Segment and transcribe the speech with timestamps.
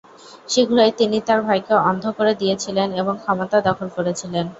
[0.49, 4.45] শীঘ্রই, তিনি তার ভাইকে অন্ধ করে দিয়েছিলেন এবং ক্ষমতা দখল করেছিলেন।